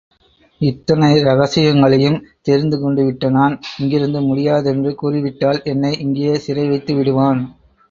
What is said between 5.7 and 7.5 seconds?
என்னை இங்கேயே சிறைவைத்து விடுவான்.